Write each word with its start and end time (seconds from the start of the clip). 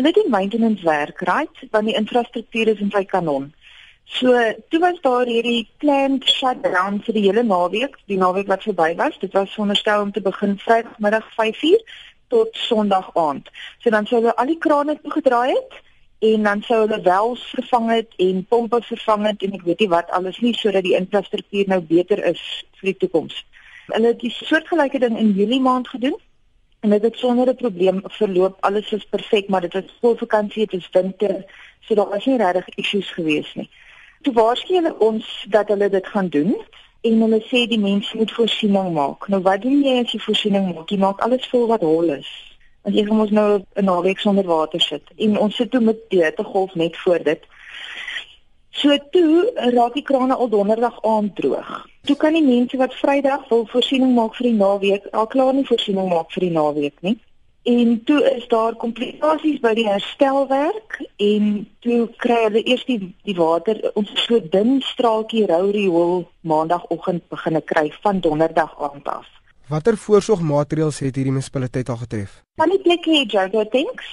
hulle 0.00 0.12
doen 0.16 0.30
maintenance 0.32 0.84
werk, 0.84 1.20
right? 1.28 1.64
Want 1.70 1.90
die 1.90 1.96
infrastruktuur 1.96 2.72
is 2.74 2.80
in 2.80 2.92
sy 2.92 3.04
kanon. 3.04 3.50
So, 4.10 4.34
toe 4.72 4.80
was 4.82 4.98
daar 5.04 5.28
hierdie 5.28 5.68
planned 5.78 6.24
shutdown 6.26 6.98
vir 7.04 7.14
die 7.14 7.26
hele 7.28 7.44
naweek, 7.46 7.94
die 8.10 8.18
naweek 8.18 8.48
wat 8.50 8.64
verby 8.66 8.94
was. 8.98 9.18
Dit 9.22 9.36
was 9.38 9.52
veronderstel 9.54 10.02
om 10.02 10.12
te 10.12 10.24
begin 10.24 10.56
Vrydagmiddag 10.58 11.28
5:00 11.36 11.84
tot 12.30 12.48
Sondag 12.52 13.10
aand. 13.14 13.50
So 13.82 13.90
dan 13.90 14.06
sou 14.06 14.20
hulle 14.20 14.34
al 14.36 14.50
die 14.50 14.58
krane 14.58 14.96
toegedraai 15.02 15.50
het 15.50 15.78
en 16.30 16.46
dan 16.46 16.62
sou 16.62 16.80
hulle 16.84 17.00
wels 17.02 17.42
vervang 17.54 17.90
het 17.90 18.16
en 18.26 18.44
pompe 18.48 18.82
vervang 18.86 19.26
het 19.26 19.42
en 19.46 19.56
ek 19.58 19.66
weet 19.68 19.84
nie 19.84 19.92
wat 19.94 20.10
alles 20.16 20.38
nie 20.44 20.54
sodat 20.54 20.86
die 20.86 20.96
infrastruktuur 20.98 21.70
nou 21.72 21.80
beter 21.92 22.22
is 22.32 22.42
vir 22.80 22.92
die 22.92 22.98
toekoms. 23.04 23.44
Hulle 23.90 24.12
het 24.14 24.20
die 24.22 24.34
soortgelyke 24.34 25.00
ding 25.02 25.18
in 25.18 25.32
Julie 25.38 25.60
maand 25.60 25.88
gedoen 25.88 26.18
en 26.80 26.90
dit 26.90 27.02
het 27.02 27.16
sonder 27.16 27.48
'n 27.48 27.56
probleem 27.56 28.00
verloop. 28.04 28.56
Alles 28.60 28.92
is 28.92 29.04
perfek, 29.04 29.48
maar 29.48 29.60
dit 29.60 29.72
was 29.72 29.82
skoolvakansie, 29.96 30.66
dit 30.66 30.80
is 30.80 30.88
winter, 30.92 31.44
so 31.80 31.94
daar 31.94 32.08
was 32.08 32.24
nie 32.24 32.36
regtig 32.36 32.68
issues 32.68 33.10
gewees 33.10 33.54
nie. 33.54 33.70
Toe 34.22 34.32
waarsku 34.32 34.74
hulle 34.74 34.98
ons 34.98 35.46
dat 35.48 35.68
hulle 35.68 35.88
dit 35.88 36.06
gaan 36.06 36.28
doen 36.28 36.56
en 37.00 37.20
hulle 37.20 37.40
sê 37.40 37.66
die 37.68 37.78
mense 37.78 38.16
moet 38.16 38.32
voorsiening 38.32 38.92
maak. 38.92 39.28
Nou 39.28 39.42
wat 39.42 39.62
doen 39.62 39.82
jy 39.82 40.00
as 40.02 40.12
jy 40.12 40.20
voorsiening 40.20 40.74
maak? 40.74 40.90
Jy 40.90 40.98
maak 40.98 41.20
alles 41.20 41.48
vol 41.48 41.66
wat 41.66 41.80
hol 41.80 42.10
is. 42.12 42.28
Want 42.82 42.96
jy 42.96 43.04
moet 43.04 43.30
nou 43.30 43.62
'n 43.74 43.84
naweek 43.84 44.18
sonder 44.18 44.44
water 44.44 44.80
sit. 44.80 45.02
En 45.16 45.38
ons 45.38 45.56
sit 45.56 45.70
toe 45.70 45.80
met 45.80 45.96
die 46.08 46.24
hittegolf 46.24 46.74
net 46.74 46.96
voor 46.96 47.22
dit. 47.22 47.40
So 48.70 48.98
toe 49.10 49.52
raak 49.54 49.94
die 49.94 50.02
krane 50.02 50.34
al 50.34 50.48
donderdag 50.48 51.02
aand 51.02 51.36
droog. 51.36 51.89
Toe 52.08 52.16
kan 52.16 52.32
die 52.32 52.44
mense 52.44 52.76
wat 52.80 52.94
Vrydag 52.96 53.48
wil 53.48 53.66
voorsiening 53.68 54.14
maak 54.16 54.36
vir 54.38 54.50
die 54.50 54.56
naweek, 54.56 55.08
al 55.12 55.26
klaar 55.26 55.52
nie 55.54 55.66
voorsiening 55.68 56.08
maak 56.08 56.30
vir 56.32 56.46
die 56.46 56.54
naweek 56.54 56.96
nie. 57.04 57.18
En 57.68 58.04
toe 58.08 58.20
is 58.30 58.46
daar 58.48 58.74
komplikasies 58.80 59.58
by 59.60 59.74
die 59.76 59.84
herstelwerk 59.84 60.96
en 61.20 61.50
toe 61.84 62.06
kry 62.24 62.38
hulle 62.46 62.62
eers 62.64 62.86
die 62.88 62.96
die 63.28 63.36
water 63.36 63.82
ons 64.00 64.14
so 64.22 64.40
dun 64.54 64.78
straaltjie 64.80 65.44
rou 65.50 65.66
riool 65.76 66.24
maandagooggend 66.40 67.26
begine 67.28 67.60
kry 67.60 67.90
van 68.00 68.24
donderdag 68.24 68.72
aand 68.80 69.12
af. 69.12 69.28
Watter 69.70 70.00
voorsorgmaatreëls 70.00 71.02
het 71.04 71.20
hierdie 71.20 71.34
munisipaliteit 71.36 71.92
al 71.92 72.00
getref? 72.00 72.40
Van 72.58 72.72
die 72.72 72.80
plekke 72.80 73.12
het 73.20 73.36
Jago 73.36 73.62
tanks 73.76 74.08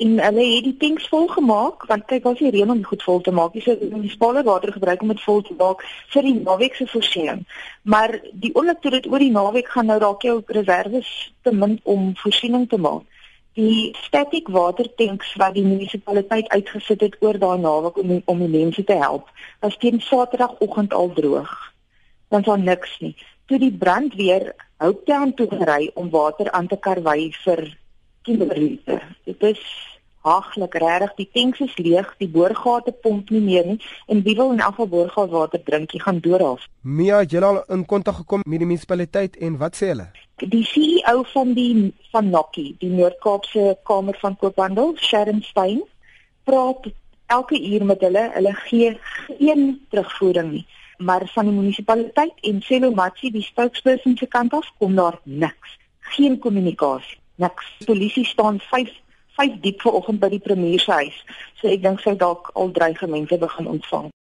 en 0.00 0.18
hulle 0.24 0.44
het 0.54 0.64
die 0.64 0.76
tanks 0.80 1.08
vol 1.12 1.26
gemaak 1.28 1.84
want 1.90 2.06
kyk 2.08 2.26
as 2.30 2.38
jy 2.40 2.50
reën 2.54 2.70
om 2.72 2.80
goed 2.88 3.02
vol 3.04 3.18
te 3.24 3.32
maak, 3.36 3.56
jy 3.56 3.64
sou 3.66 3.74
die 3.78 4.12
spale 4.12 4.42
water 4.46 4.72
gebruik 4.72 5.02
om 5.04 5.10
dit 5.12 5.22
vol 5.26 5.42
te 5.44 5.56
maak 5.58 5.82
vir 6.14 6.24
die 6.24 6.36
naweek 6.38 6.78
se 6.78 6.86
voorsiening. 6.88 7.42
Maar 7.82 8.16
die 8.32 8.52
oomblik 8.54 8.80
toe 8.80 8.94
dit 8.96 9.08
oor 9.10 9.20
die 9.20 9.34
naweek 9.34 9.68
gaan 9.74 9.90
nou 9.92 9.98
dalk 10.00 10.24
jou 10.24 10.38
reserves 10.56 11.10
te 11.44 11.52
min 11.52 11.76
om 11.84 12.14
voorsiening 12.22 12.64
te 12.70 12.80
maak. 12.80 13.04
Die 13.60 13.90
static 14.06 14.48
water 14.48 14.88
tanks 14.96 15.34
wat 15.42 15.58
die 15.58 15.66
munisipaliteit 15.66 16.48
uitgesit 16.48 17.04
het 17.04 17.18
oor 17.20 17.36
daai 17.42 17.58
naweek 17.60 18.00
om 18.00 18.16
om 18.24 18.40
die 18.40 18.52
mense 18.54 18.84
te 18.84 18.96
help, 18.96 19.28
was 19.60 19.76
teen 19.84 20.00
Saterdagoggend 20.00 20.96
al 20.96 21.12
droog. 21.12 21.52
Dan 22.32 22.46
was 22.48 22.64
niks 22.64 22.96
nie. 23.04 23.16
Toe 23.50 23.58
die 23.58 23.72
brandweer 23.74 24.54
Houttown 24.80 25.34
toe 25.36 25.48
gery 25.50 25.90
om 25.94 26.08
water 26.10 26.48
aan 26.56 26.66
te 26.72 26.76
karwei 26.80 27.34
vir 27.44 27.66
Kimberley. 28.22 28.78
Dit 29.24 29.42
is 29.42 29.62
haglik 30.20 30.74
regtig, 30.74 31.12
die 31.16 31.28
tanks 31.32 31.60
is 31.64 31.76
leeg, 31.80 32.08
die 32.20 32.28
boorgate 32.28 32.92
pomp 32.92 33.30
nie 33.32 33.40
meer 33.40 33.66
nie 33.66 33.78
en 34.12 34.20
wie 34.26 34.34
wil 34.36 34.52
in 34.52 34.60
elk 34.60 34.76
geval 34.76 34.90
boorgatwater 34.94 35.62
drink, 35.64 35.94
jy 35.96 36.00
gaan 36.04 36.20
doodaf. 36.24 36.66
Mia, 36.82 37.22
jy 37.24 37.40
al 37.40 37.62
in 37.72 37.86
kontak 37.88 38.20
gekom 38.20 38.44
met 38.44 38.60
die 38.60 38.68
munisipaliteit 38.68 39.38
en 39.40 39.56
wat 39.62 39.78
sê 39.80 39.94
hulle? 39.94 40.10
Die 40.40 40.64
CEO 40.64 41.22
van 41.32 41.54
die 41.56 41.92
van 42.12 42.28
Nokkie, 42.32 42.74
die 42.80 42.92
Noord-Kaapse 42.92 43.78
Kamer 43.88 44.18
van 44.20 44.36
Koophandel, 44.40 44.92
Sharon 45.00 45.40
Stein, 45.44 45.80
praat 46.44 46.90
elke 47.32 47.56
uur 47.56 47.84
met 47.88 48.04
hulle. 48.04 48.28
Hulle 48.34 48.52
gee 48.66 48.92
geen 49.38 49.80
terugvoering 49.88 50.52
nie 50.58 50.66
maar 51.00 51.22
van 51.32 51.44
die 51.48 51.54
munisipaliteit 51.54 52.40
en 52.40 52.60
Selomatsi 52.62 53.30
die 53.32 53.42
spokesperson 53.42 54.16
se 54.16 54.26
kant 54.28 54.52
af 54.52 54.68
kom 54.78 54.94
daar 54.94 55.20
niks. 55.24 55.78
Geen 56.12 56.38
kommunikasie, 56.38 57.19
niks. 57.40 57.72
Die 57.80 57.88
polisie 57.88 58.26
staan 58.28 58.60
5 58.70 58.92
5 59.40 59.60
diep 59.64 59.80
vanoggend 59.80 60.20
by 60.20 60.28
die 60.28 60.42
premier 60.44 60.80
se 60.80 60.92
huis. 60.92 61.18
So 61.60 61.70
ek 61.72 61.82
dink 61.84 62.02
sy 62.04 62.12
dalk 62.18 62.50
al 62.60 62.72
dreigemente 62.76 63.38
begin 63.40 63.70
ontvang. 63.72 64.10